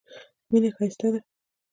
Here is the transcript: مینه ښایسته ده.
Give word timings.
مینه 0.49 0.69
ښایسته 0.75 1.07
ده. 1.13 1.19